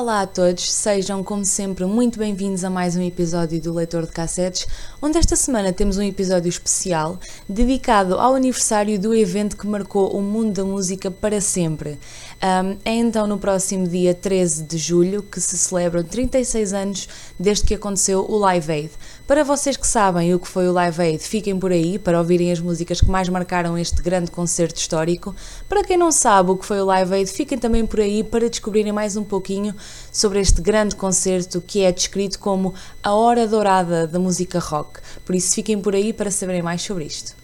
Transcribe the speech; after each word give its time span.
Olá 0.00 0.22
a 0.22 0.26
todos, 0.26 0.72
sejam 0.72 1.22
como 1.22 1.44
sempre 1.44 1.84
muito 1.84 2.18
bem-vindos 2.18 2.64
a 2.64 2.70
mais 2.70 2.96
um 2.96 3.02
episódio 3.02 3.60
do 3.60 3.74
Leitor 3.74 4.06
de 4.06 4.12
Cassetes, 4.12 4.66
onde 5.02 5.18
esta 5.18 5.36
semana 5.36 5.74
temos 5.74 5.98
um 5.98 6.02
episódio 6.02 6.48
especial 6.48 7.20
dedicado 7.46 8.18
ao 8.18 8.34
aniversário 8.34 8.98
do 8.98 9.14
evento 9.14 9.58
que 9.58 9.66
marcou 9.66 10.16
o 10.16 10.22
mundo 10.22 10.54
da 10.54 10.64
música 10.64 11.10
para 11.10 11.38
sempre. 11.38 11.98
Um, 12.42 12.78
é 12.82 12.94
então 12.94 13.26
no 13.26 13.36
próximo 13.36 13.86
dia 13.86 14.14
13 14.14 14.62
de 14.62 14.78
julho 14.78 15.22
que 15.22 15.38
se 15.38 15.58
celebram 15.58 16.02
36 16.02 16.72
anos 16.72 17.06
desde 17.38 17.66
que 17.66 17.74
aconteceu 17.74 18.24
o 18.26 18.38
Live 18.38 18.72
Aid. 18.72 18.90
Para 19.30 19.44
vocês 19.44 19.76
que 19.76 19.86
sabem 19.86 20.34
o 20.34 20.40
que 20.40 20.48
foi 20.48 20.68
o 20.68 20.72
Live 20.72 21.00
Aid, 21.00 21.22
fiquem 21.22 21.56
por 21.56 21.70
aí 21.70 22.00
para 22.00 22.18
ouvirem 22.18 22.50
as 22.50 22.58
músicas 22.58 23.00
que 23.00 23.08
mais 23.08 23.28
marcaram 23.28 23.78
este 23.78 24.02
grande 24.02 24.28
concerto 24.28 24.80
histórico. 24.80 25.32
Para 25.68 25.84
quem 25.84 25.96
não 25.96 26.10
sabe 26.10 26.50
o 26.50 26.56
que 26.56 26.66
foi 26.66 26.80
o 26.80 26.84
Live 26.86 27.14
Aid, 27.14 27.30
fiquem 27.30 27.56
também 27.56 27.86
por 27.86 28.00
aí 28.00 28.24
para 28.24 28.50
descobrirem 28.50 28.90
mais 28.90 29.16
um 29.16 29.22
pouquinho 29.22 29.72
sobre 30.10 30.40
este 30.40 30.60
grande 30.60 30.96
concerto 30.96 31.60
que 31.60 31.84
é 31.84 31.92
descrito 31.92 32.40
como 32.40 32.74
a 33.04 33.14
hora 33.14 33.46
dourada 33.46 34.04
da 34.04 34.18
música 34.18 34.58
rock. 34.58 34.98
Por 35.24 35.36
isso 35.36 35.54
fiquem 35.54 35.80
por 35.80 35.94
aí 35.94 36.12
para 36.12 36.32
saberem 36.32 36.60
mais 36.62 36.82
sobre 36.82 37.04
isto. 37.04 37.38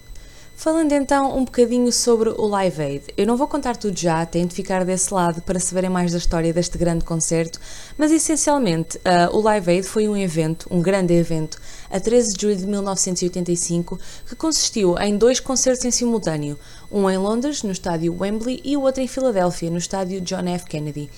Falando 0.57 0.93
então 0.93 1.37
um 1.37 1.45
bocadinho 1.45 1.93
sobre 1.93 2.31
o 2.31 2.47
Live 2.47 2.83
Aid, 2.83 3.05
eu 3.15 3.27
não 3.27 3.37
vou 3.37 3.47
contar 3.47 3.77
tudo 3.77 3.97
já, 3.97 4.25
tenho 4.25 4.49
de 4.49 4.55
ficar 4.55 4.87
desse 4.87 5.13
lado 5.13 5.43
para 5.43 5.61
saberem 5.61 5.91
mais 5.91 6.13
da 6.13 6.19
história 6.19 6.51
deste 6.51 6.79
grande 6.79 7.05
concerto, 7.05 7.61
mas 7.99 8.11
essencialmente 8.11 8.97
uh, 8.97 9.37
o 9.37 9.43
Live 9.43 9.71
Aid 9.71 9.87
foi 9.87 10.09
um 10.09 10.17
evento, 10.17 10.67
um 10.71 10.81
grande 10.81 11.13
evento, 11.13 11.61
a 11.91 12.01
13 12.01 12.35
de 12.35 12.43
julho 12.43 12.57
de 12.57 12.67
1985, 12.67 13.99
que 14.29 14.37
consistiu 14.37 14.99
em 14.99 15.17
dois 15.17 15.41
concertos 15.41 15.85
em 15.85 15.91
simultâneo, 15.91 16.59
um 16.91 17.09
em 17.09 17.19
Londres, 17.19 17.63
no 17.63 17.73
estádio 17.73 18.17
Wembley, 18.19 18.61
e 18.65 18.77
o 18.77 18.83
outro 18.83 19.03
em 19.03 19.09
Filadélfia, 19.09 19.71
no 19.71 19.79
estádio 19.79 20.21
John 20.21 20.47
F. 20.47 20.67
Kennedy. 20.67 21.11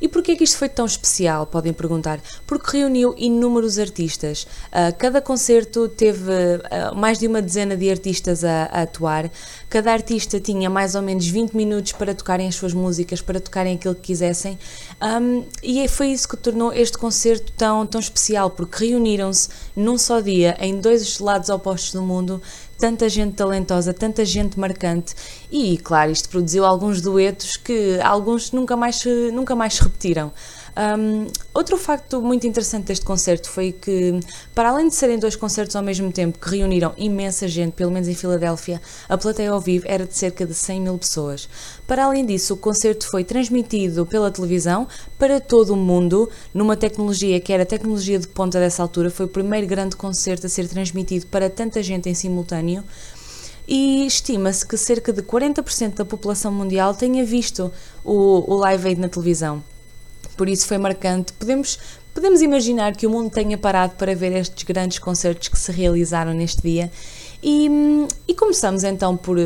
E 0.00 0.08
porquê 0.08 0.36
que 0.36 0.44
isto 0.44 0.56
foi 0.56 0.68
tão 0.68 0.86
especial, 0.86 1.46
podem 1.46 1.72
perguntar? 1.72 2.20
Porque 2.46 2.78
reuniu 2.78 3.14
inúmeros 3.16 3.78
artistas. 3.78 4.44
Uh, 4.68 4.94
cada 4.96 5.20
concerto 5.20 5.88
teve 5.88 6.30
uh, 6.30 6.94
mais 6.94 7.18
de 7.18 7.26
uma 7.26 7.42
dezena 7.42 7.76
de 7.76 7.90
artistas 7.90 8.44
a, 8.44 8.64
a, 8.64 8.82
atuar. 8.82 9.30
Cada 9.68 9.92
artista 9.92 10.38
tinha 10.40 10.70
mais 10.70 10.94
ou 10.94 11.02
menos 11.02 11.26
20 11.26 11.54
minutos 11.54 11.92
para 11.92 12.14
tocarem 12.14 12.48
as 12.48 12.54
suas 12.54 12.72
músicas, 12.72 13.20
para 13.20 13.40
tocarem 13.40 13.74
aquilo 13.74 13.94
que 13.94 14.02
quisessem. 14.02 14.58
Um, 15.02 15.44
e 15.62 15.86
foi 15.88 16.08
isso 16.08 16.28
que 16.28 16.36
tornou 16.36 16.72
este 16.72 16.96
concerto 16.96 17.52
tão, 17.52 17.86
tão 17.86 18.00
especial, 18.00 18.50
porque 18.50 18.86
reuniram-se 18.86 19.48
num 19.74 19.98
só 19.98 20.20
dia, 20.20 20.56
em 20.60 20.80
dois 20.80 21.18
lados 21.18 21.48
opostos 21.48 21.92
do 21.92 22.02
mundo, 22.02 22.40
tanta 22.78 23.08
gente 23.08 23.34
talentosa, 23.34 23.92
tanta 23.92 24.24
gente 24.24 24.58
marcante 24.58 25.14
e, 25.50 25.76
claro, 25.78 26.10
isto 26.10 26.28
produziu 26.28 26.64
alguns 26.64 27.00
duetos 27.00 27.56
que 27.56 27.98
alguns 28.02 28.52
nunca 28.52 28.76
mais, 28.76 29.04
nunca 29.32 29.56
mais 29.56 29.74
se 29.74 29.82
repetiram. 29.82 30.32
Um, 30.78 31.26
outro 31.52 31.76
facto 31.76 32.22
muito 32.22 32.46
interessante 32.46 32.84
deste 32.84 33.04
concerto 33.04 33.50
foi 33.50 33.72
que, 33.72 34.20
para 34.54 34.68
além 34.68 34.86
de 34.86 34.94
serem 34.94 35.18
dois 35.18 35.34
concertos 35.34 35.74
ao 35.74 35.82
mesmo 35.82 36.12
tempo 36.12 36.38
que 36.38 36.56
reuniram 36.56 36.94
imensa 36.96 37.48
gente, 37.48 37.72
pelo 37.72 37.90
menos 37.90 38.06
em 38.06 38.14
Filadélfia, 38.14 38.80
a 39.08 39.18
plateia 39.18 39.50
ao 39.50 39.60
vivo 39.60 39.86
era 39.88 40.06
de 40.06 40.16
cerca 40.16 40.46
de 40.46 40.54
100 40.54 40.80
mil 40.80 40.96
pessoas. 40.96 41.48
Para 41.84 42.04
além 42.04 42.24
disso, 42.24 42.54
o 42.54 42.56
concerto 42.56 43.10
foi 43.10 43.24
transmitido 43.24 44.06
pela 44.06 44.30
televisão 44.30 44.86
para 45.18 45.40
todo 45.40 45.70
o 45.70 45.76
mundo, 45.76 46.30
numa 46.54 46.76
tecnologia 46.76 47.40
que 47.40 47.52
era 47.52 47.66
tecnologia 47.66 48.20
de 48.20 48.28
ponta 48.28 48.60
dessa 48.60 48.80
altura, 48.80 49.10
foi 49.10 49.26
o 49.26 49.28
primeiro 49.28 49.66
grande 49.66 49.96
concerto 49.96 50.46
a 50.46 50.48
ser 50.48 50.68
transmitido 50.68 51.26
para 51.26 51.50
tanta 51.50 51.82
gente 51.82 52.08
em 52.08 52.14
simultâneo. 52.14 52.84
E 53.66 54.06
estima-se 54.06 54.64
que 54.64 54.76
cerca 54.76 55.12
de 55.12 55.22
40% 55.22 55.96
da 55.96 56.04
população 56.04 56.52
mundial 56.52 56.94
tenha 56.94 57.24
visto 57.24 57.72
o, 58.04 58.54
o 58.54 58.56
Live 58.58 58.86
Aid 58.86 59.00
na 59.00 59.08
televisão 59.08 59.60
por 60.38 60.48
isso 60.48 60.66
foi 60.66 60.78
marcante. 60.78 61.32
Podemos, 61.32 61.78
podemos 62.14 62.40
imaginar 62.40 62.96
que 62.96 63.06
o 63.06 63.10
mundo 63.10 63.28
tenha 63.28 63.58
parado 63.58 63.96
para 63.96 64.14
ver 64.14 64.32
estes 64.32 64.62
grandes 64.62 65.00
concertos 65.00 65.48
que 65.48 65.58
se 65.58 65.72
realizaram 65.72 66.32
neste 66.32 66.62
dia. 66.62 66.90
E, 67.42 67.68
e 68.26 68.34
começamos 68.34 68.82
então 68.84 69.16
por 69.16 69.36
um, 69.36 69.42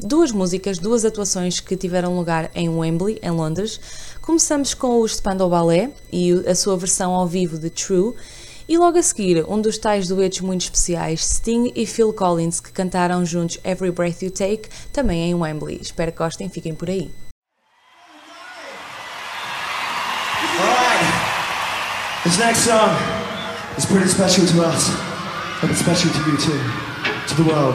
duas 0.00 0.32
músicas, 0.32 0.78
duas 0.78 1.04
atuações 1.04 1.60
que 1.60 1.76
tiveram 1.76 2.16
lugar 2.16 2.50
em 2.54 2.68
Wembley, 2.68 3.18
em 3.22 3.30
Londres. 3.30 3.78
Começamos 4.22 4.72
com 4.74 5.00
o 5.00 5.08
Spandau 5.08 5.50
Ballet 5.50 5.90
e 6.10 6.32
a 6.48 6.54
sua 6.54 6.76
versão 6.76 7.12
ao 7.12 7.26
vivo 7.26 7.58
de 7.58 7.68
True. 7.68 8.14
E 8.68 8.78
logo 8.78 8.96
a 8.96 9.02
seguir, 9.02 9.44
um 9.48 9.60
dos 9.60 9.76
tais 9.76 10.06
duetos 10.06 10.40
muito 10.40 10.62
especiais, 10.62 11.26
Sting 11.26 11.72
e 11.74 11.84
Phil 11.84 12.12
Collins, 12.12 12.60
que 12.60 12.70
cantaram 12.72 13.24
juntos 13.26 13.58
Every 13.64 13.90
Breath 13.90 14.22
You 14.22 14.30
Take, 14.30 14.68
também 14.92 15.28
em 15.28 15.34
Wembley. 15.34 15.80
Espero 15.82 16.12
que 16.12 16.18
gostem, 16.18 16.48
fiquem 16.48 16.72
por 16.74 16.88
aí. 16.88 17.10
This 22.24 22.38
next 22.38 22.60
song 22.60 22.96
is 23.76 23.84
pretty 23.84 24.06
special 24.06 24.46
to 24.46 24.62
us, 24.62 24.96
and 25.60 25.68
it's 25.72 25.80
special 25.80 26.08
to 26.12 26.30
you 26.30 26.36
too, 26.36 26.60
to 27.26 27.34
the 27.34 27.42
world. 27.42 27.74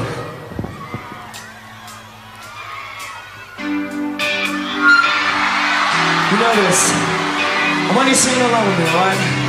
You 6.31 6.37
know 6.39 6.55
this. 6.55 6.91
I 6.93 7.93
want 7.93 8.07
you 8.07 8.15
to 8.15 8.19
sing 8.19 8.41
along 8.41 8.67
with 8.67 8.79
me, 8.79 8.85
alright? 8.85 9.46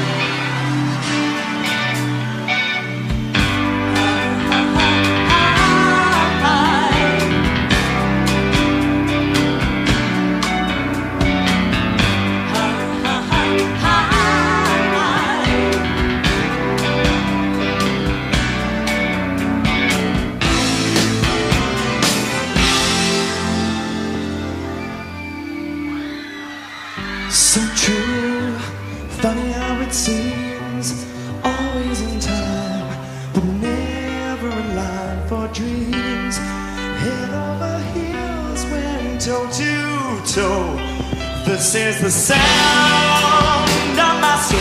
The 42.08 42.14
sound 42.14 43.98
of 44.00 44.14
my 44.24 44.36
soul. 44.48 44.60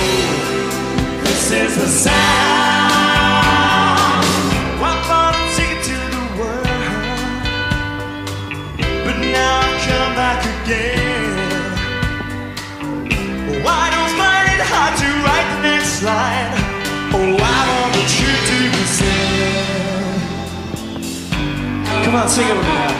This 1.24 1.50
is 1.50 1.78
the 1.78 1.88
sound. 1.88 2.14
I'm 4.84 5.00
gonna 5.08 5.44
take 5.56 5.72
it 5.78 5.84
to 5.88 5.98
the 6.16 6.26
world, 6.38 6.68
but 9.06 9.18
now 9.38 9.64
I 9.64 9.68
come 9.88 10.14
back 10.22 10.40
again. 10.58 11.36
Why 13.64 13.84
don't 13.96 14.14
find 14.20 14.46
it 14.54 14.62
hard 14.72 14.94
to 15.04 15.10
write 15.24 15.48
the 15.54 15.60
next 15.70 15.94
line? 16.04 16.52
Oh, 17.16 17.32
I 17.32 17.60
want 17.72 17.92
the 17.96 18.04
truth 18.16 18.44
to 18.52 18.58
be 18.76 18.84
said. 18.98 20.20
Come 22.04 22.16
on, 22.16 22.28
sing 22.28 22.46
it 22.50 22.56
with 22.58 22.68
me 22.68 22.74
now. 22.74 22.97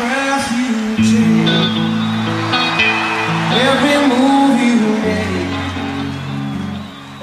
Breath 0.00 0.48
you 0.60 0.96
take, 1.12 1.74
every 3.68 3.96
move 4.12 4.56
you 4.68 4.80
make, 5.08 5.50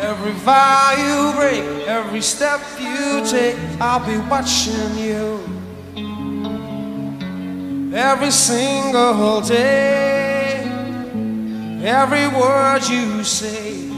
every 0.09 0.35
vow 0.45 0.93
you 1.05 1.19
break, 1.39 1.65
every 1.87 2.21
step 2.21 2.61
you 2.79 3.25
take, 3.25 3.57
I'll 3.81 4.05
be 4.05 4.17
watching 4.29 4.97
you. 4.97 5.25
Every 7.93 8.31
single 8.31 9.41
day, 9.41 10.61
every 11.83 12.27
word 12.27 12.81
you 12.87 13.23
say, 13.23 13.89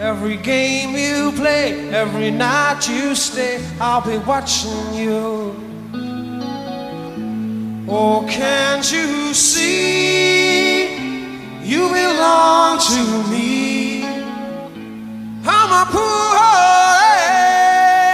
every 0.00 0.38
game 0.38 0.96
you 0.96 1.30
play, 1.36 1.90
every 1.90 2.30
night 2.32 2.88
you 2.88 3.14
stay, 3.14 3.60
I'll 3.78 4.00
be 4.00 4.18
watching 4.18 4.94
you. 4.94 5.41
Oh, 7.94 8.24
can't 8.26 8.90
you 8.90 9.34
see? 9.34 10.94
You 11.62 11.88
belong 11.90 12.78
to 12.78 13.30
me. 13.30 14.02
I'm 15.44 15.70
a 15.70 15.84
poor 15.92 16.38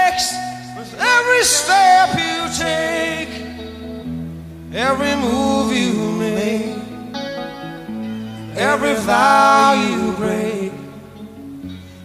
aches 0.09 0.35
with 0.77 0.93
every 0.99 1.45
step 1.45 2.09
you 2.19 2.49
take, 2.59 3.31
every 4.75 5.15
move 5.15 5.73
you 5.73 6.11
make, 6.19 6.77
every 8.59 8.95
vow 8.97 9.75
you 9.75 10.13
break, 10.15 10.73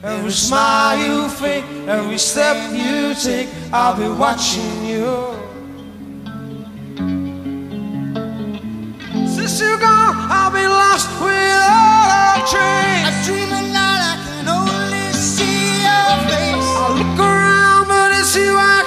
every 0.03 0.31
smile 0.31 0.95
you 0.95 1.27
fake, 1.27 1.65
every 1.87 2.19
step 2.19 2.55
you 2.71 3.15
take. 3.15 3.49
I'll 3.71 3.97
be 3.97 4.07
watching 4.09 4.85
you. 4.85 5.42
Since 9.53 9.69
you're 9.69 9.77
gone, 9.77 10.15
I'll 10.33 10.49
be 10.49 10.65
lost 10.65 11.09
without 11.21 12.09
a 12.09 12.41
trace. 12.49 13.05
I 13.05 13.21
dream 13.23 13.53
at 13.53 13.69
night, 13.69 14.01
I 14.01 14.15
can 14.25 14.49
only 14.49 15.13
see 15.13 15.85
your 15.85 16.09
face. 16.25 16.69
I 16.81 16.89
look 16.97 17.19
around, 17.21 17.85
but 17.85 18.17
it's 18.17 18.35
you 18.35 18.57
I 18.57 18.82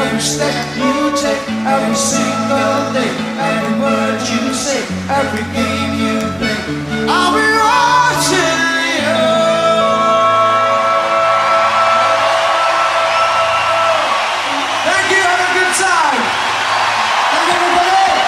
every 0.00 0.20
step 0.20 0.54
you 0.76 0.94
take, 1.16 1.42
every 1.74 1.96
single 1.96 2.92
day, 2.96 3.12
every 3.48 3.74
word 3.82 4.18
you 4.30 4.54
say, 4.54 4.82
every 5.20 5.44
game 5.56 5.92
you 6.02 6.16
play. 6.38 6.58
I'll 7.08 7.32
be 7.36 7.48
watching 7.64 8.60
you. 9.04 9.20
Thank 14.88 15.06
you. 15.12 15.22
Have 15.30 15.42
a 15.46 15.50
good 15.58 15.72
time. 15.84 16.22
Thank 17.32 17.46
you, 17.50 17.58
everybody. 17.60 18.20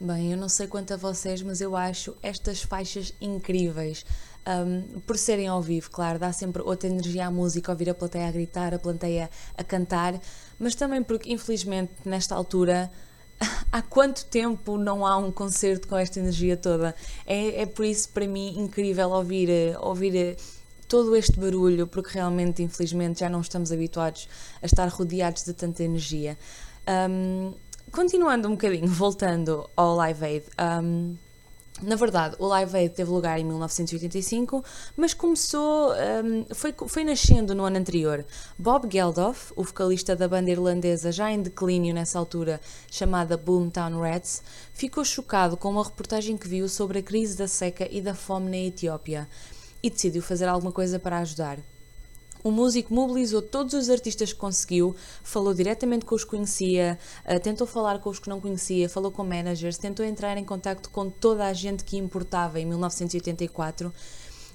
Bem, 0.00 0.32
eu 0.32 0.36
não 0.38 0.48
sei 0.48 0.66
quanto 0.66 0.92
a 0.94 0.96
vocês, 0.96 1.42
mas 1.42 1.60
eu 1.60 1.74
acho 1.76 2.16
estas 2.22 2.62
faixas 2.62 3.12
incríveis. 3.20 4.04
Um, 4.46 5.00
por 5.00 5.18
serem 5.18 5.46
ao 5.46 5.60
vivo, 5.60 5.90
claro, 5.90 6.18
dá 6.18 6.32
sempre 6.32 6.62
outra 6.62 6.88
energia 6.88 7.26
à 7.26 7.30
música, 7.30 7.70
ouvir 7.70 7.90
a 7.90 7.94
plateia 7.94 8.28
a 8.28 8.30
gritar, 8.30 8.72
a 8.72 8.78
plateia 8.78 9.28
a 9.56 9.62
cantar, 9.62 10.18
mas 10.58 10.74
também 10.74 11.02
porque, 11.02 11.30
infelizmente, 11.30 11.92
nesta 12.02 12.34
altura, 12.34 12.90
há 13.70 13.82
quanto 13.82 14.24
tempo 14.26 14.78
não 14.78 15.06
há 15.06 15.16
um 15.16 15.30
concerto 15.30 15.86
com 15.86 15.96
esta 15.96 16.18
energia 16.18 16.56
toda? 16.56 16.94
É, 17.26 17.62
é 17.62 17.66
por 17.66 17.84
isso, 17.84 18.08
para 18.08 18.26
mim, 18.26 18.58
incrível 18.58 19.10
ouvir, 19.10 19.50
eh, 19.50 19.76
ouvir 19.78 20.16
eh, 20.16 20.36
todo 20.88 21.14
este 21.14 21.38
barulho, 21.38 21.86
porque 21.86 22.10
realmente, 22.14 22.62
infelizmente, 22.62 23.20
já 23.20 23.28
não 23.28 23.40
estamos 23.40 23.70
habituados 23.70 24.28
a 24.62 24.66
estar 24.66 24.88
rodeados 24.88 25.44
de 25.44 25.52
tanta 25.52 25.84
energia. 25.84 26.38
Um, 26.88 27.52
continuando 27.92 28.48
um 28.48 28.52
bocadinho, 28.52 28.88
voltando 28.88 29.68
ao 29.76 29.94
Live 29.94 30.24
Aid. 30.24 30.44
um, 30.82 31.16
na 31.82 31.96
verdade, 31.96 32.36
o 32.38 32.46
Live 32.46 32.76
Aid 32.76 32.94
teve 32.94 33.10
lugar 33.10 33.38
em 33.38 33.44
1985, 33.44 34.64
mas 34.96 35.14
começou, 35.14 35.92
um, 35.92 36.44
foi, 36.54 36.74
foi 36.86 37.04
nascendo 37.04 37.54
no 37.54 37.64
ano 37.64 37.78
anterior. 37.78 38.24
Bob 38.58 38.88
Geldof, 38.90 39.52
o 39.56 39.62
vocalista 39.62 40.16
da 40.16 40.28
banda 40.28 40.50
irlandesa 40.50 41.12
já 41.12 41.30
em 41.30 41.40
declínio 41.40 41.94
nessa 41.94 42.18
altura, 42.18 42.60
chamada 42.90 43.36
Boomtown 43.36 44.00
Rats, 44.00 44.42
ficou 44.72 45.04
chocado 45.04 45.56
com 45.56 45.70
uma 45.70 45.84
reportagem 45.84 46.36
que 46.36 46.48
viu 46.48 46.68
sobre 46.68 46.98
a 46.98 47.02
crise 47.02 47.36
da 47.36 47.48
seca 47.48 47.88
e 47.90 48.00
da 48.00 48.14
fome 48.14 48.50
na 48.50 48.56
Etiópia 48.56 49.28
e 49.82 49.90
decidiu 49.90 50.22
fazer 50.22 50.46
alguma 50.46 50.72
coisa 50.72 50.98
para 50.98 51.18
ajudar. 51.18 51.58
O 52.42 52.50
músico 52.50 52.94
mobilizou 52.94 53.42
todos 53.42 53.74
os 53.74 53.90
artistas 53.90 54.32
que 54.32 54.38
conseguiu, 54.38 54.94
falou 55.22 55.52
diretamente 55.52 56.04
com 56.04 56.14
os 56.14 56.22
que 56.24 56.30
conhecia, 56.30 56.98
eh, 57.24 57.38
tentou 57.38 57.66
falar 57.66 57.98
com 57.98 58.10
os 58.10 58.18
que 58.18 58.28
não 58.28 58.40
conhecia, 58.40 58.88
falou 58.88 59.10
com 59.10 59.24
managers, 59.24 59.76
tentou 59.76 60.06
entrar 60.06 60.36
em 60.38 60.44
contato 60.44 60.88
com 60.90 61.10
toda 61.10 61.46
a 61.46 61.52
gente 61.52 61.84
que 61.84 61.96
importava 61.96 62.60
em 62.60 62.66
1984 62.66 63.92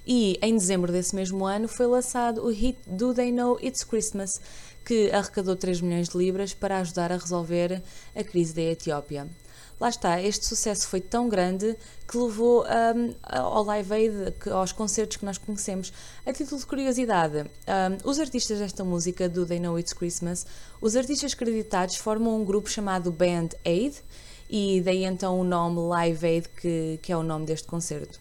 e 0.06 0.38
em 0.42 0.54
dezembro 0.54 0.92
desse 0.92 1.14
mesmo 1.14 1.44
ano 1.44 1.66
foi 1.66 1.86
lançado 1.86 2.44
o 2.44 2.50
hit 2.50 2.78
Do 2.86 3.14
They 3.14 3.32
Know 3.32 3.58
It's 3.62 3.84
Christmas, 3.84 4.40
que 4.84 5.10
arrecadou 5.10 5.56
3 5.56 5.80
milhões 5.80 6.08
de 6.08 6.18
libras 6.18 6.52
para 6.52 6.78
ajudar 6.80 7.10
a 7.10 7.16
resolver 7.16 7.82
a 8.14 8.22
crise 8.22 8.54
da 8.54 8.62
Etiópia. 8.62 9.28
Lá 9.80 9.88
está, 9.88 10.22
este 10.22 10.46
sucesso 10.46 10.86
foi 10.86 11.00
tão 11.00 11.28
grande 11.28 11.76
que 12.06 12.16
levou 12.16 12.64
um, 12.64 13.14
ao 13.22 13.64
Live 13.64 13.92
Aid, 13.92 14.14
aos 14.50 14.72
concertos 14.72 15.16
que 15.16 15.24
nós 15.24 15.36
conhecemos. 15.36 15.92
A 16.24 16.32
título 16.32 16.60
de 16.60 16.66
curiosidade, 16.66 17.40
um, 17.40 18.08
os 18.08 18.20
artistas 18.20 18.58
desta 18.60 18.84
música, 18.84 19.28
do 19.28 19.44
They 19.44 19.58
Know 19.58 19.78
It's 19.78 19.92
Christmas, 19.92 20.46
os 20.80 20.94
artistas 20.94 21.34
creditados 21.34 21.96
formam 21.96 22.40
um 22.40 22.44
grupo 22.44 22.70
chamado 22.70 23.10
Band 23.10 23.48
Aid, 23.64 23.96
e 24.48 24.80
daí 24.82 25.04
então 25.04 25.40
o 25.40 25.44
nome 25.44 25.80
Live 25.80 26.26
Aid, 26.26 26.48
que, 26.50 27.00
que 27.02 27.12
é 27.12 27.16
o 27.16 27.22
nome 27.22 27.46
deste 27.46 27.66
concerto. 27.66 28.20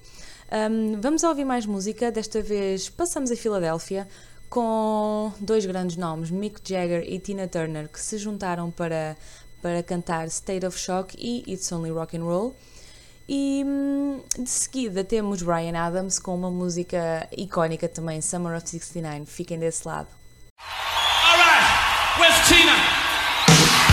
Um, 0.51 0.99
vamos 0.99 1.23
ouvir 1.23 1.45
mais 1.45 1.65
música, 1.65 2.11
desta 2.11 2.41
vez 2.41 2.89
passamos 2.89 3.31
a 3.31 3.35
Filadélfia, 3.35 4.07
com 4.49 5.31
dois 5.39 5.65
grandes 5.65 5.97
nomes, 5.97 6.29
Mick 6.29 6.61
Jagger 6.63 7.03
e 7.11 7.17
Tina 7.19 7.47
Turner, 7.47 7.89
que 7.89 7.99
se 7.99 8.19
juntaram 8.19 8.69
para, 8.69 9.17
para 9.63 9.81
cantar 9.81 10.27
State 10.27 10.65
of 10.65 10.77
Shock 10.77 11.15
e 11.17 11.41
It's 11.47 11.71
Only 11.71 11.89
Rock 11.89 12.17
and 12.17 12.23
Roll. 12.23 12.53
E 13.27 13.63
hum, 13.65 14.21
de 14.37 14.49
seguida 14.49 15.05
temos 15.05 15.41
Brian 15.41 15.79
Adams 15.79 16.19
com 16.19 16.35
uma 16.35 16.51
música 16.51 17.25
icónica 17.31 17.87
também, 17.87 18.21
Summer 18.21 18.57
of 18.57 18.69
69. 18.69 19.25
Fiquem 19.25 19.57
desse 19.57 19.87
lado. 19.87 20.09
All 20.59 21.37
right, 21.37 22.47
Tina? 22.47 23.92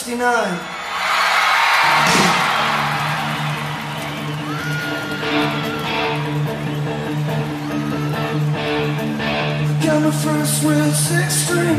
69. 0.00 0.20
Got 9.84 10.02
my 10.02 10.10
first 10.10 10.64
with 10.64 10.96
six 10.96 11.34
string, 11.34 11.76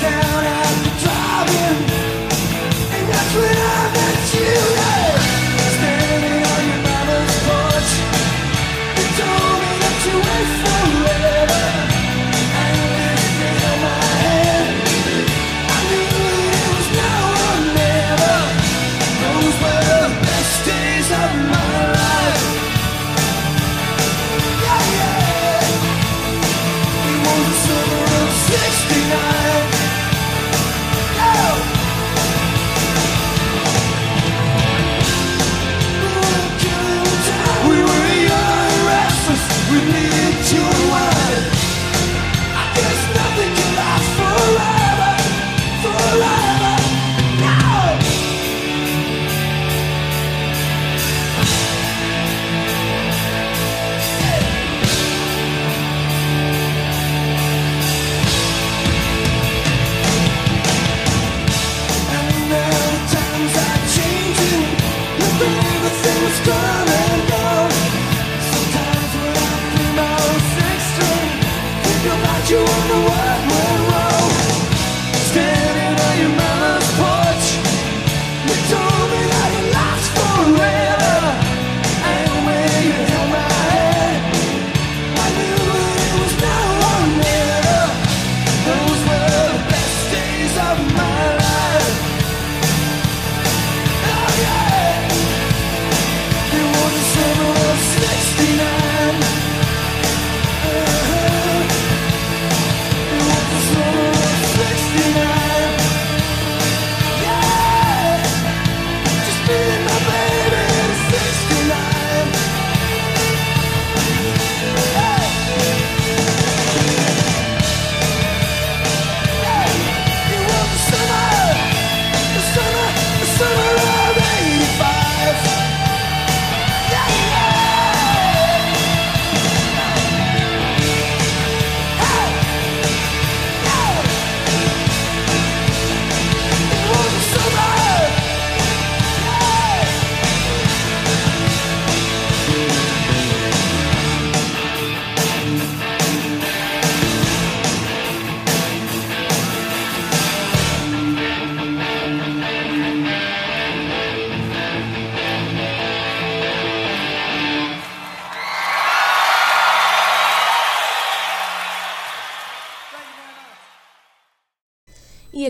down 0.00 0.44
at 0.44 0.74
the 0.82 0.90
drive-in, 1.02 1.76
and 2.94 3.08
that's 3.08 3.34
when 3.34 3.56
I 3.56 3.92
met 3.94 4.34
you. 4.34 4.77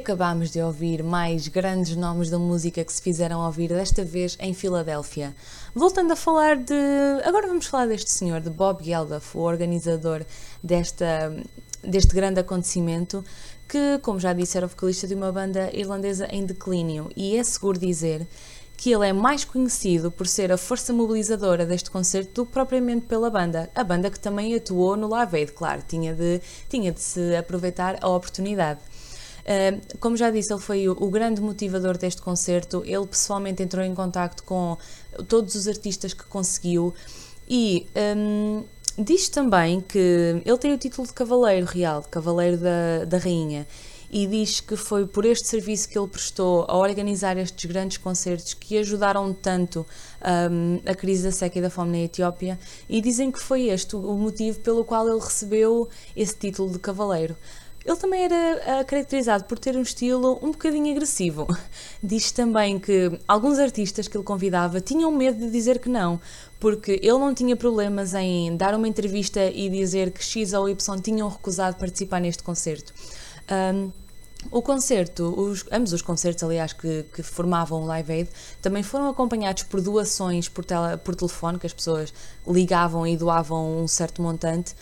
Acabámos 0.09 0.51
de 0.51 0.63
ouvir 0.63 1.03
mais 1.03 1.49
grandes 1.49 1.95
nomes 1.95 2.31
da 2.31 2.39
música 2.39 2.83
que 2.83 2.91
se 2.91 3.03
fizeram 3.03 3.45
ouvir, 3.45 3.69
desta 3.69 4.03
vez 4.03 4.39
em 4.41 4.55
Filadélfia. 4.55 5.37
Voltando 5.75 6.13
a 6.13 6.17
falar 6.17 6.57
de. 6.57 6.73
Agora 7.27 7.47
vamos 7.47 7.67
falar 7.67 7.87
deste 7.87 8.11
senhor, 8.11 8.41
de 8.41 8.49
Bob 8.49 8.83
Geldof, 8.83 9.37
o 9.37 9.41
organizador 9.41 10.25
desta, 10.65 11.31
deste 11.85 12.15
grande 12.15 12.41
acontecimento, 12.41 13.23
que, 13.69 13.99
como 14.01 14.19
já 14.19 14.33
disse, 14.33 14.57
era 14.57 14.67
vocalista 14.67 15.07
de 15.07 15.15
uma 15.15 15.31
banda 15.31 15.69
irlandesa 15.75 16.27
em 16.31 16.47
declínio. 16.47 17.11
E 17.15 17.37
é 17.37 17.45
seguro 17.45 17.79
dizer 17.79 18.27
que 18.79 18.91
ele 18.91 19.09
é 19.09 19.13
mais 19.13 19.45
conhecido 19.45 20.11
por 20.11 20.27
ser 20.27 20.51
a 20.51 20.57
força 20.57 20.91
mobilizadora 20.91 21.67
deste 21.67 21.91
concerto 21.91 22.33
do 22.33 22.47
que 22.47 22.53
propriamente 22.53 23.05
pela 23.05 23.29
banda. 23.29 23.69
A 23.75 23.85
banda 23.85 24.09
que 24.09 24.19
também 24.19 24.55
atuou 24.55 24.97
no 24.97 25.07
Live 25.09 25.37
Aid, 25.37 25.53
claro, 25.53 25.83
tinha 25.87 26.15
de, 26.15 26.41
tinha 26.67 26.93
de 26.93 27.01
se 27.01 27.37
aproveitar 27.37 27.99
a 28.01 28.09
oportunidade. 28.09 28.81
Como 29.99 30.17
já 30.17 30.31
disse, 30.31 30.53
ele 30.53 30.61
foi 30.61 30.89
o, 30.89 30.93
o, 30.93 31.11
grande 31.11 31.41
motivador 31.41 31.97
deste 31.97 32.21
concerto. 32.21 32.83
Ele 32.85 33.07
pessoalmente 33.07 33.63
entrou 33.63 33.85
em 33.85 33.95
contacto 33.95 34.43
com 34.45 34.77
todos 35.27 35.55
os 35.55 35.67
artistas 35.67 36.13
que 36.13 36.25
conseguiu 36.25 36.95
e 37.49 37.87
um, 38.17 38.63
diz 38.99 39.29
também 39.29 39.81
que 39.81 40.43
ele 40.45 40.59
tem 40.59 40.73
o 40.75 40.79
título 40.79 41.07
de 41.07 41.15
Cavaleiro 41.15 41.67
Real, 41.67 42.03
Cavaleiro 42.11 42.59
da, 42.59 43.07
da 43.07 43.17
Rainha, 43.17 43.67
e 44.11 44.27
diz 44.27 44.61
que 44.61 44.77
foi 44.77 45.07
por 45.07 45.25
este 45.25 45.47
serviço 45.49 45.89
que 45.89 45.99
ele 45.99 46.09
prestou 46.09 46.67
a 46.69 46.77
organizar 46.77 47.37
estes 47.39 47.65
grandes 47.65 47.97
concertos 47.97 48.55
que 48.55 48.77
ajudaram 48.77 49.33
tanto 49.33 49.87
um, 50.51 50.81
a 50.91 50.95
crise 50.95 51.25
da 51.25 51.33
seca 51.33 51.59
e 51.59 51.63
da 51.63 51.71
fome 51.71 51.93
na 51.93 52.05
Etiópia, 52.05 52.59
e 52.89 53.01
dizem 53.01 53.31
que 53.31 53.41
foi 53.41 53.69
este 53.69 53.97
o 53.97 54.15
motivo 54.15 54.61
pelo 54.61 54.85
qual 54.85 55.09
ele 55.09 55.21
recebeu 55.21 55.89
esse 56.15 56.37
título 56.37 56.71
de 56.71 56.79
Cavaleiro. 56.79 57.37
Ele 57.89 57.97
também 57.97 58.23
era 58.25 58.81
ah, 58.81 58.85
caracterizado 58.85 59.45
por 59.45 59.59
ter 59.59 59.75
um 59.75 59.81
estilo 59.81 60.39
um 60.43 60.51
bocadinho 60.51 60.91
agressivo. 60.95 61.47
Diz 62.03 62.31
também 62.31 62.79
que 62.79 63.19
alguns 63.27 63.59
artistas 63.59 64.07
que 64.07 64.15
ele 64.15 64.25
convidava 64.25 64.79
tinham 64.79 65.11
medo 65.11 65.39
de 65.39 65.51
dizer 65.51 65.79
que 65.79 65.89
não, 65.89 66.21
porque 66.61 67.01
ele 67.03 67.19
não 67.19 67.33
tinha 67.33 67.57
problemas 67.57 68.13
em 68.13 68.55
dar 68.59 68.75
uma 68.75 68.87
entrevista 68.87 69.43
e 69.47 69.71
dizer 69.71 70.11
que 70.11 70.23
X 70.23 70.53
ou 70.53 70.69
Y 70.69 71.01
tinham 71.01 71.29
recusado 71.31 71.77
participar 71.77 72.21
neste 72.21 72.43
concerto. 72.43 72.93
Um, 73.51 73.91
o 74.51 74.61
concerto, 74.61 75.23
os- 75.41 75.65
ambos 75.73 75.95
os 75.95 76.03
concertos, 76.03 76.45
aliás, 76.45 76.75
que, 76.75 77.05
que 77.15 77.23
formavam 77.23 77.83
o 77.83 77.87
Live 77.87 78.13
Aid, 78.13 78.29
também 78.61 78.83
foram 78.83 79.09
acompanhados 79.09 79.63
por 79.63 79.81
doações 79.81 80.47
por, 80.47 80.63
tele- 80.63 80.99
por 80.99 81.15
telefone, 81.17 81.59
que 81.59 81.67
as 81.67 81.73
pessoas 81.73 82.13
ligavam 82.47 83.07
e 83.07 83.17
doavam 83.17 83.83
um 83.83 83.89
certo 83.89 84.21
montante. 84.21 84.75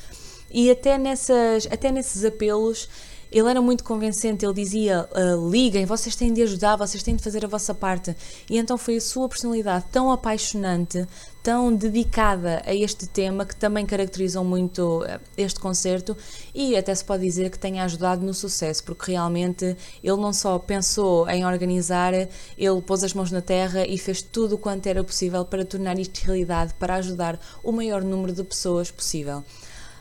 E 0.51 0.71
até, 0.71 0.97
nessas, 0.99 1.67
até 1.71 1.91
nesses 1.91 2.25
apelos, 2.25 2.89
ele 3.31 3.51
era 3.51 3.61
muito 3.61 3.85
convincente. 3.85 4.45
Ele 4.45 4.55
dizia: 4.55 5.09
"Ah, 5.13 5.37
liguem, 5.51 5.85
vocês 5.85 6.15
têm 6.17 6.33
de 6.33 6.43
ajudar, 6.43 6.77
vocês 6.77 7.03
têm 7.03 7.17
de 7.17 7.23
fazer 7.23 7.45
a 7.45 7.49
vossa 7.49 7.75
parte. 7.75 8.17
E 8.49 8.57
então 8.59 8.79
foi 8.79 8.97
a 8.97 9.01
sua 9.01 9.29
personalidade 9.29 9.85
tão 9.91 10.11
apaixonante, 10.11 11.07
tão 11.43 11.75
dedicada 11.75 12.63
a 12.65 12.75
este 12.75 13.07
tema, 13.07 13.45
que 13.45 13.55
também 13.55 13.85
caracterizam 13.87 14.45
muito 14.45 15.05
eh, 15.05 15.21
este 15.37 15.61
concerto 15.61 16.17
e 16.55 16.77
até 16.77 16.95
se 16.95 17.05
pode 17.05 17.23
dizer 17.23 17.51
que 17.51 17.59
tenha 17.59 17.85
ajudado 17.85 18.25
no 18.25 18.35
sucesso, 18.35 18.83
porque 18.85 19.13
realmente 19.13 19.77
ele 20.03 20.17
não 20.17 20.33
só 20.33 20.59
pensou 20.59 21.29
em 21.29 21.47
organizar, 21.47 22.13
ele 22.15 22.81
pôs 22.85 23.05
as 23.05 23.15
mãos 23.15 23.31
na 23.31 23.41
terra 23.41 23.87
e 23.87 23.97
fez 23.99 24.23
tudo 24.23 24.57
o 24.57 24.59
quanto 24.59 24.87
era 24.87 25.05
possível 25.05 25.45
para 25.45 25.65
tornar 25.65 25.99
isto 25.99 26.19
realidade, 26.25 26.75
para 26.75 26.97
ajudar 26.97 27.39
o 27.63 27.71
maior 27.71 28.03
número 28.03 28.33
de 28.33 28.43
pessoas 28.43 28.91
possível. 28.91 29.45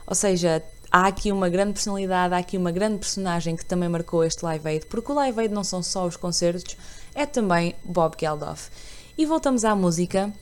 Ou 0.07 0.15
seja, 0.15 0.63
há 0.91 1.07
aqui 1.07 1.31
uma 1.31 1.49
grande 1.49 1.73
personalidade, 1.73 2.33
há 2.33 2.37
aqui 2.37 2.57
uma 2.57 2.71
grande 2.71 2.99
personagem 2.99 3.55
que 3.55 3.65
também 3.65 3.89
marcou 3.89 4.23
este 4.23 4.43
Live 4.45 4.67
Aid, 4.67 4.85
porque 4.85 5.11
o 5.11 5.15
Live 5.15 5.39
Aid 5.39 5.53
não 5.53 5.63
são 5.63 5.83
só 5.83 6.05
os 6.05 6.15
concertos, 6.15 6.77
é 7.13 7.25
também 7.25 7.75
Bob 7.83 8.15
Geldof. 8.19 8.69
E 9.17 9.25
voltamos 9.25 9.65
à 9.65 9.75
música. 9.75 10.33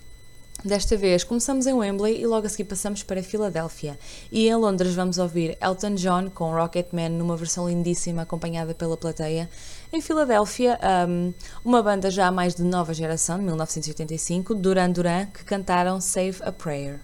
Desta 0.63 0.95
vez 0.95 1.23
começamos 1.23 1.67
em 1.67 1.73
Wembley 1.73 2.21
e 2.21 2.26
logo 2.26 2.45
a 2.45 2.49
seguir 2.49 2.63
passamos 2.65 3.04
para 3.04 3.21
Filadélfia. 3.21 3.99
E 4.32 4.47
em 4.47 4.56
Londres 4.56 4.95
vamos 4.95 5.17
ouvir 5.17 5.58
Elton 5.60 5.95
John 5.95 6.30
com 6.30 6.54
Rocketman 6.54 7.10
numa 7.10 7.36
versão 7.36 7.67
lindíssima 7.67 8.21
acompanhada 8.21 8.73
pela 8.73 8.95
plateia. 8.95 9.49
Em 9.91 9.99
Filadélfia, 9.99 10.80
um, 11.10 11.34
uma 11.65 11.84
banda 11.84 12.10
já 12.10 12.32
mais 12.32 12.56
de 12.56 12.63
nova 12.63 12.93
geração, 12.93 13.39
de 13.39 13.43
1985, 13.43 14.56
Duran 14.56 14.91
Duran, 14.91 15.26
que 15.26 15.43
cantaram 15.43 15.99
Save 15.99 16.38
a 16.41 16.52
Prayer. 16.52 16.99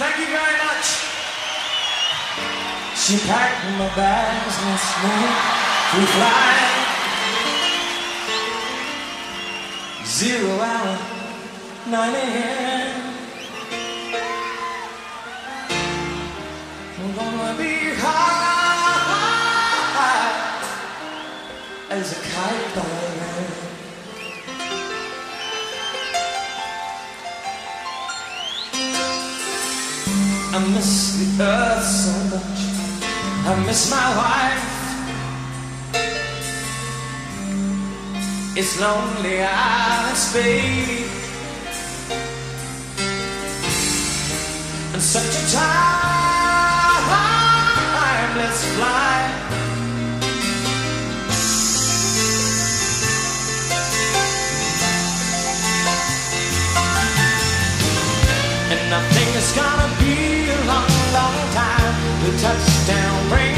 Thank 0.00 0.16
you 0.16 0.28
very 0.28 0.56
much. 0.64 0.86
She 2.96 3.18
packed 3.28 3.64
my 3.78 3.88
bags 3.94 4.56
last 4.64 4.90
night. 5.04 5.36
We 5.94 6.02
fly. 6.16 6.56
Zero 10.06 10.52
hour, 10.58 10.96
9 11.86 12.14
a.m. 12.14 12.90
I'm 16.98 17.10
gonna 17.14 17.58
be 17.58 17.74
high 18.00 19.20
as 21.90 22.12
a 22.12 22.20
kite 22.22 22.74
by 22.74 22.99
I 30.52 30.58
miss 30.74 31.14
the 31.16 31.44
earth 31.44 31.84
so 31.84 32.10
much. 32.34 32.60
I 33.46 33.54
miss 33.66 33.88
my 33.88 34.16
wife. 34.18 34.66
It's 38.56 38.80
lonely 38.80 39.42
out 39.42 40.08
in 40.10 40.16
space. 40.16 41.06
And 44.92 45.00
such 45.00 45.22
a 45.22 45.42
timeless 48.34 48.64
flight. 48.74 49.34
And 58.72 58.94
I 58.94 58.96
think 59.12 59.36
it's 59.36 59.52
gonna 59.54 59.99
touchdown. 62.40 63.49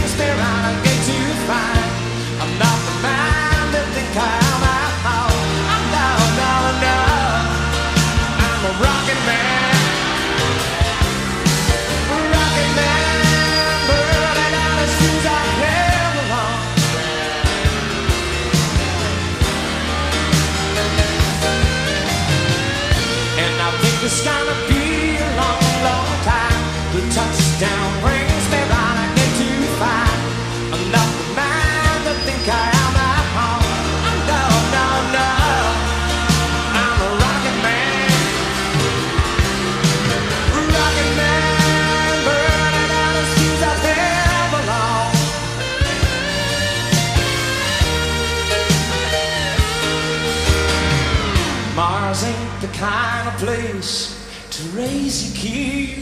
Place 53.42 54.14
to 54.50 54.62
raise 54.68 55.18
your 55.26 55.34
kid. 55.42 55.98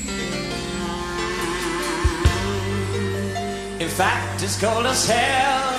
In 3.80 3.88
fact, 3.88 4.42
it's 4.42 4.60
cold 4.60 4.84
as 4.84 5.08
hell. 5.08 5.72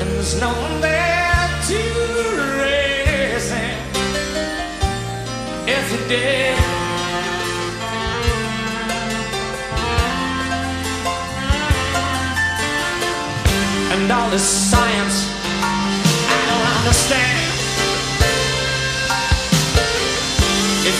And 0.00 0.08
there's 0.10 0.40
no 0.40 0.48
one 0.48 0.80
there 0.80 1.48
to 1.68 1.80
raise 2.62 3.50
him. 3.50 3.78
If 5.68 6.08
did. 6.08 6.56
And 13.92 14.10
all 14.10 14.30
this 14.30 14.48
science 14.70 15.18
I 15.62 16.38
don't 16.48 16.78
understand. 16.78 17.45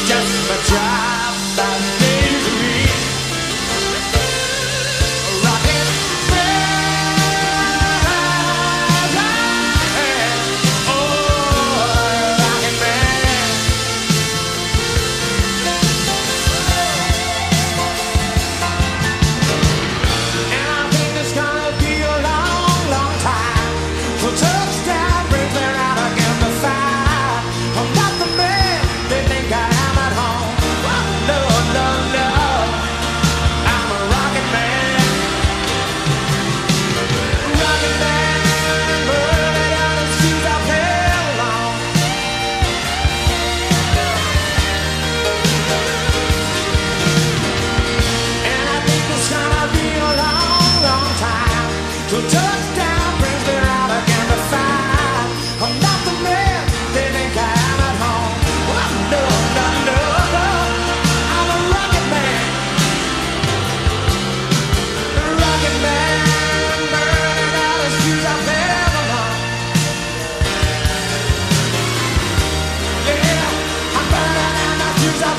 Just 0.07 0.49
my 0.49 0.57
job 0.62 2.06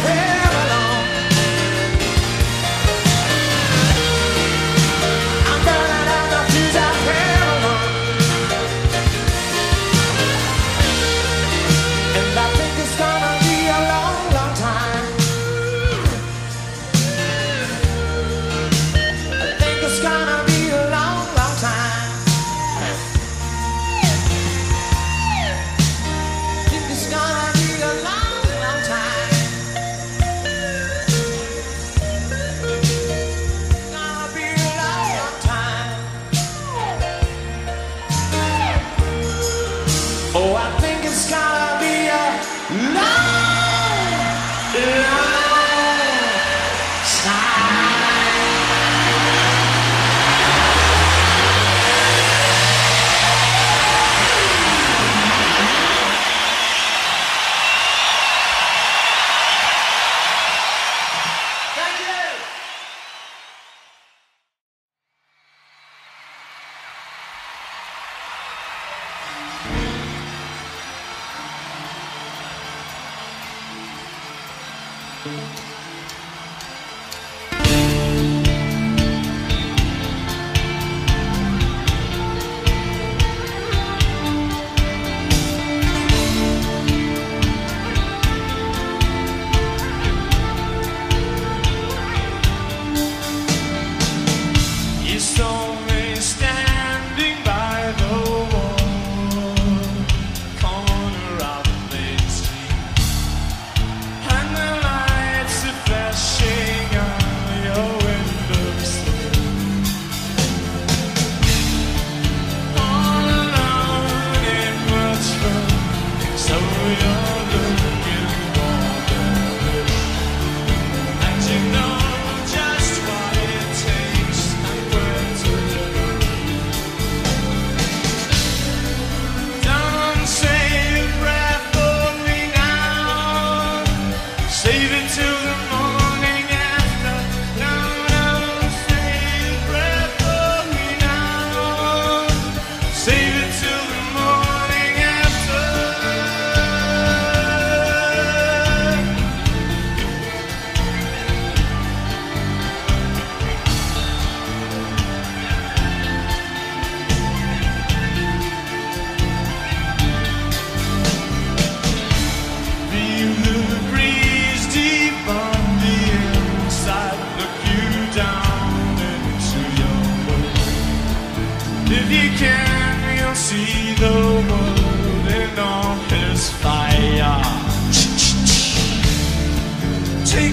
my 0.03 0.10
head. 0.12 0.26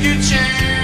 you 0.04 0.20
change. 0.20 0.83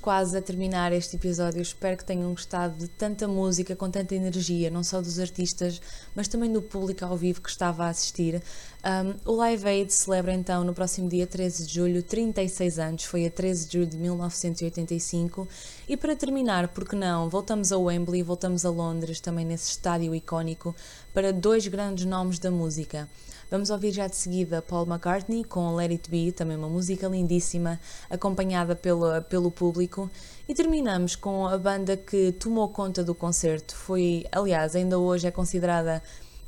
quase 0.00 0.36
a 0.36 0.42
terminar 0.42 0.92
este 0.92 1.16
episódio. 1.16 1.60
Espero 1.60 1.96
que 1.96 2.04
tenham 2.04 2.30
gostado 2.30 2.76
de 2.76 2.88
tanta 2.88 3.28
música, 3.28 3.76
com 3.76 3.90
tanta 3.90 4.14
energia, 4.14 4.70
não 4.70 4.82
só 4.82 5.00
dos 5.00 5.18
artistas, 5.18 5.80
mas 6.14 6.26
também 6.26 6.52
do 6.52 6.62
público 6.62 7.04
ao 7.04 7.16
vivo 7.16 7.40
que 7.40 7.50
estava 7.50 7.84
a 7.84 7.88
assistir. 7.88 8.42
Um, 8.82 9.30
o 9.30 9.36
Live 9.36 9.68
Aid 9.68 9.92
celebra 9.92 10.32
então 10.32 10.64
no 10.64 10.72
próximo 10.72 11.06
dia 11.06 11.26
13 11.26 11.66
de 11.66 11.74
julho 11.74 12.02
36 12.02 12.78
anos, 12.78 13.04
foi 13.04 13.26
a 13.26 13.30
13 13.30 13.66
de 13.66 13.72
julho 13.74 13.86
de 13.86 13.96
1985. 13.98 15.46
E 15.86 15.96
para 15.96 16.16
terminar, 16.16 16.68
porque 16.68 16.96
não, 16.96 17.28
voltamos 17.28 17.70
a 17.70 17.78
Wembley, 17.78 18.22
voltamos 18.22 18.64
a 18.64 18.70
Londres, 18.70 19.20
também 19.20 19.44
nesse 19.44 19.70
estádio 19.70 20.14
icónico, 20.14 20.74
para 21.12 21.32
dois 21.32 21.66
grandes 21.66 22.04
nomes 22.04 22.38
da 22.38 22.50
música. 22.50 23.08
Vamos 23.50 23.68
ouvir 23.70 23.90
já 23.90 24.06
de 24.06 24.14
seguida 24.14 24.62
Paul 24.62 24.86
McCartney 24.86 25.42
com 25.42 25.74
Let 25.74 25.90
It 25.90 26.08
Be, 26.08 26.30
também 26.30 26.56
uma 26.56 26.68
música 26.68 27.08
lindíssima, 27.08 27.80
acompanhada 28.08 28.76
pelo, 28.76 29.20
pelo 29.22 29.50
público. 29.50 30.08
E 30.48 30.54
terminamos 30.54 31.16
com 31.16 31.48
a 31.48 31.58
banda 31.58 31.96
que 31.96 32.30
tomou 32.32 32.68
conta 32.68 33.02
do 33.02 33.12
concerto. 33.12 33.74
Foi, 33.74 34.24
aliás, 34.30 34.76
ainda 34.76 34.98
hoje 34.98 35.26
é 35.26 35.32
considerada 35.32 36.00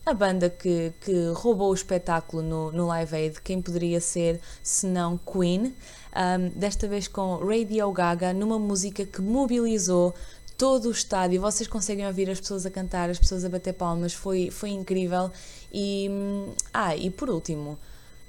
a 0.05 0.15
banda 0.15 0.51
que, 0.51 0.93
que 1.01 1.33
roubou 1.35 1.71
o 1.71 1.75
espetáculo 1.75 2.43
no, 2.43 2.73
no 2.73 2.87
Live 2.87 3.15
Aid, 3.15 3.41
quem 3.41 3.63
poderia 3.63 4.01
ser 4.01 4.41
se 4.63 4.87
não 4.87 5.17
Queen, 5.17 5.75
um, 6.15 6.49
desta 6.59 6.89
vez 6.89 7.07
com 7.07 7.37
Radio 7.37 7.91
Gaga, 7.93 8.33
numa 8.33 8.59
música 8.59 9.07
que 9.07 9.21
mobilizou 9.21 10.13
todo 10.57 10.89
o 10.89 10.91
estádio. 10.91 11.41
Vocês 11.41 11.69
conseguem 11.69 12.07
ouvir 12.07 12.31
as 12.31 12.41
pessoas 12.41 12.67
a 12.67 12.71
cantar, 12.71 13.11
as 13.11 13.19
pessoas 13.19 13.45
a 13.45 13.49
bater 13.49 13.75
palmas, 13.75 14.13
foi, 14.13 14.51
foi 14.51 14.71
incrível. 14.71 15.31
E, 15.73 16.09
hum, 16.11 16.53
ah, 16.73 16.97
e 16.97 17.11
por 17.11 17.31
último, 17.31 17.79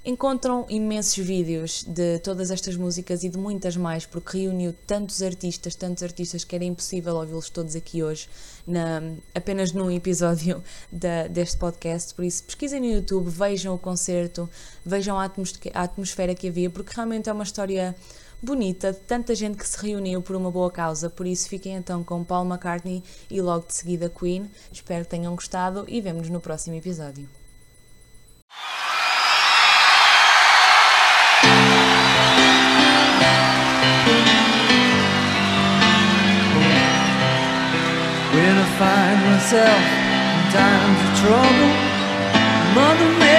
Encontram 0.06 0.66
imensos 0.68 1.26
vídeos 1.26 1.86
de 1.88 2.20
todas 2.20 2.52
estas 2.52 2.76
músicas 2.76 3.24
e 3.24 3.30
de 3.30 3.38
muitas 3.38 3.78
mais, 3.78 4.06
porque 4.06 4.38
reuniu 4.38 4.76
tantos 4.86 5.22
artistas, 5.22 5.76
tantos 5.76 6.04
artistas 6.04 6.44
que 6.44 6.54
era 6.54 6.66
impossível 6.66 7.16
ouvi-los 7.16 7.50
todos 7.50 7.74
aqui 7.74 8.04
hoje, 8.04 8.28
na, 8.68 9.02
apenas 9.34 9.72
num 9.72 9.90
episódio 9.90 10.62
da, 10.92 11.28
deste 11.28 11.56
podcast. 11.56 12.14
Por 12.14 12.26
isso, 12.26 12.44
pesquisem 12.44 12.82
no 12.82 12.88
YouTube, 12.88 13.30
vejam 13.30 13.74
o 13.76 13.80
concerto, 13.80 14.50
vejam 14.86 15.18
a, 15.18 15.24
atmos, 15.24 15.54
a 15.74 15.84
atmosfera 15.84 16.36
que 16.36 16.50
havia, 16.50 16.70
porque 16.70 16.92
realmente 16.94 17.30
é 17.30 17.32
uma 17.32 17.46
história 17.46 17.96
bonita 18.44 18.92
de 18.92 19.00
tanta 19.00 19.34
gente 19.34 19.58
que 19.58 19.68
se 19.68 19.86
reuniu 19.86 20.22
por 20.22 20.36
uma 20.36 20.52
boa 20.52 20.70
causa. 20.70 21.10
Por 21.10 21.26
isso, 21.26 21.48
fiquem 21.48 21.76
então 21.76 22.04
com 22.04 22.24
Paul 22.24 22.46
McCartney 22.46 23.02
e 23.32 23.42
logo 23.42 23.66
de 23.68 23.74
seguida 23.74 24.10
Queen. 24.10 24.52
Espero 24.72 25.06
que 25.06 25.12
tenham 25.12 25.34
gostado 25.34 25.86
e 25.88 26.02
vemo-nos 26.02 26.30
no 26.30 26.42
próximo 26.42 26.76
episódio. 26.76 27.30
When 38.34 38.58
I 38.58 38.66
find 38.78 39.20
myself 39.32 39.84
in 40.34 40.52
times 40.52 41.00
of 41.06 41.12
trouble, 41.22 41.94
Mother 42.76 43.33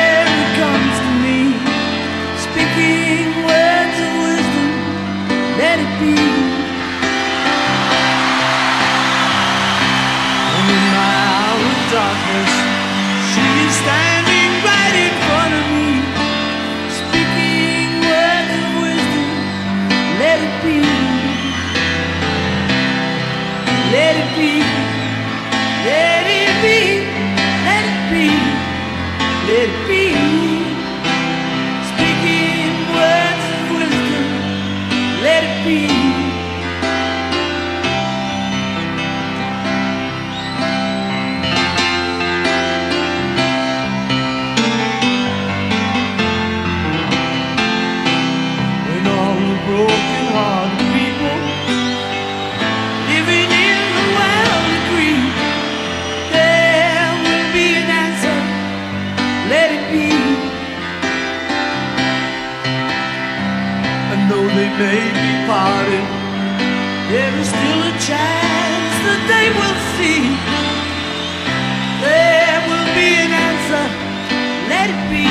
darkness, 11.95 12.51
she 13.33 13.41
is 13.67 14.14
they 64.85 65.01
parted, 65.49 66.07
there 67.11 67.35
is 67.41 67.49
still 67.49 67.81
a 67.89 67.95
chance 68.09 68.95
that 69.07 69.21
they 69.33 69.47
will 69.59 69.79
see. 69.97 70.21
There 72.05 72.59
will 72.69 72.89
be 72.99 73.09
an 73.25 73.33
answer. 73.49 73.85
Let 74.73 74.87
it 74.95 75.03
be. 75.13 75.29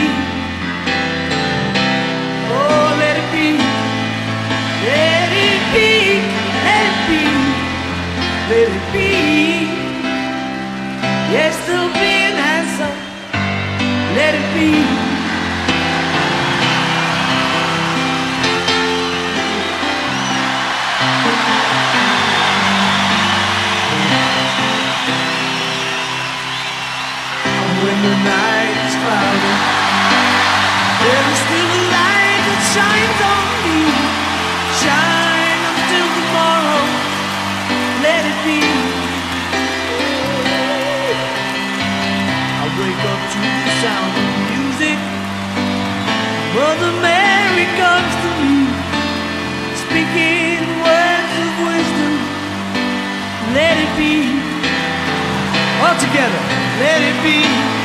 Oh, 2.50 2.88
let 3.04 3.16
it 3.22 3.30
be. 3.38 3.50
Let 4.90 5.30
it 5.48 5.62
be. 5.76 5.92
Let 6.66 6.84
it 6.90 7.00
be. 7.10 7.24
Let 8.50 8.68
it 8.78 8.86
be. 8.96 9.12
Yes, 11.36 11.54
there'll 11.68 11.94
be 12.06 12.14
an 12.30 12.38
answer. 12.58 12.92
Let 14.18 14.34
it 14.34 14.48
be. 14.58 15.13
The 28.14 28.20
night 28.30 28.78
is 28.86 28.96
cloudy, 29.02 29.54
there 31.02 31.26
is 31.34 31.40
still 31.46 31.70
a 31.78 31.82
light 31.98 32.42
that 32.46 32.62
shines 32.74 33.20
on 33.34 33.46
me. 33.66 33.80
Shine 34.82 35.62
until 35.74 36.08
tomorrow. 36.18 36.84
Let 38.06 38.22
it 38.30 38.40
be. 38.46 38.62
I 42.62 42.66
wake 42.78 43.04
up 43.14 43.22
to 43.34 43.42
the 43.42 43.72
sound 43.82 44.14
of 44.22 44.30
music. 44.54 45.00
Mother 46.54 46.94
Mary 47.02 47.68
comes 47.82 48.14
to 48.22 48.30
me, 48.46 48.58
speaking 49.82 50.62
words 50.86 51.34
of 51.46 51.52
wisdom. 51.66 52.14
Let 53.58 53.76
it 53.82 53.92
be. 53.98 54.38
All 55.82 55.98
together. 55.98 56.42
Let 56.78 57.02
it 57.02 57.18
be. 57.26 57.83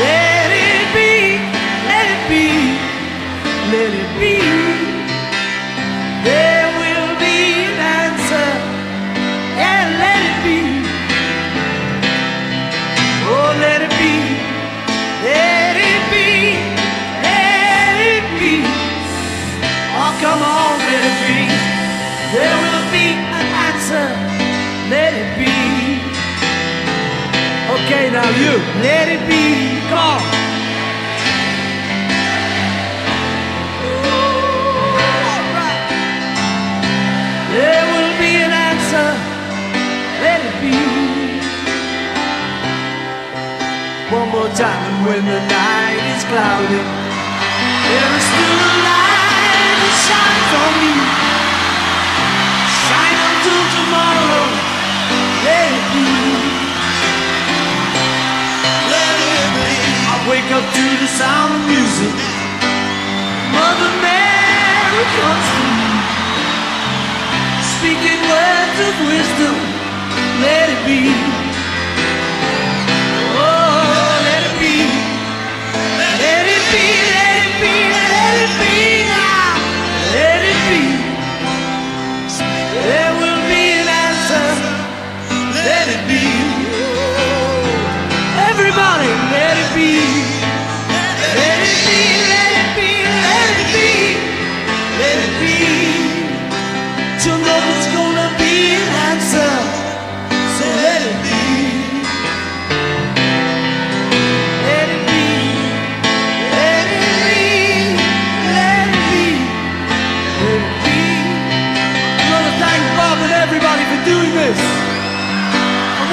Let 0.00 0.48
it 0.50 0.84
be. 0.96 1.12
Let 1.90 2.06
it 2.14 2.22
be. 2.32 2.46
Let 3.72 3.90
it 4.02 4.10
be. 4.20 4.36
There 6.24 6.68
will 6.80 7.12
be 7.20 7.36
an 7.68 7.78
answer. 8.00 8.48
Yeah, 9.60 9.84
let 10.02 10.20
it 10.30 10.38
be. 10.46 10.58
Oh, 13.28 13.50
let 13.64 13.80
it 13.86 13.94
be. 14.00 14.14
Let 15.28 15.74
it 15.90 16.02
be. 16.14 16.30
Let 17.26 17.94
it 18.14 18.26
be. 18.40 18.54
Oh, 20.00 20.12
come 20.24 20.40
on, 20.40 20.74
let 20.88 21.02
it 21.10 21.18
be. 21.28 21.40
There 22.34 22.56
will 22.64 22.86
be 22.96 23.06
an 23.38 23.46
answer. 23.68 24.06
Let 24.92 25.12
it 25.22 25.30
be. 25.40 25.54
Okay, 27.76 28.10
now 28.10 28.28
you. 28.40 28.54
Let 28.82 29.08
it 29.08 29.22
be. 29.28 29.69
On. 30.08 30.20
There 37.52 37.84
will 37.92 38.12
be 38.22 38.32
an 38.46 38.52
answer. 38.68 39.08
Let 40.22 40.40
it 40.48 40.56
be. 40.62 40.76
One 44.10 44.28
more 44.30 44.50
time, 44.54 44.82
and 44.90 45.06
when 45.06 45.22
the 45.26 45.40
night 45.58 46.02
is 46.14 46.24
cloudy, 46.30 46.82
there 47.88 48.12
is 48.18 48.24
still 48.32 48.58
a 48.70 48.74
light 48.88 49.76
that 49.80 49.94
shines 50.06 50.52
on 50.62 50.72
me. 50.82 50.94
Shine 52.86 53.20
until 53.30 53.62
tomorrow. 53.76 54.44
Let 55.46 55.70
it 55.78 55.86
be. 55.94 56.39
Wake 60.30 60.52
up 60.52 60.62
to 60.62 60.84
the 61.02 61.08
sound 61.08 61.52
of 61.56 61.62
music. 61.66 62.14
Mother 63.50 63.90
Mary 63.98 65.04
comes 65.18 65.46
to 65.56 65.64
me, 65.78 65.90
speaking 67.74 68.20
words 68.30 68.78
of 68.86 68.94
wisdom. 69.10 69.56
Let 70.40 70.70
it 70.70 70.86
be. 70.86 71.49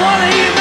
what 0.00 0.20
are 0.20 0.36
you? 0.36 0.57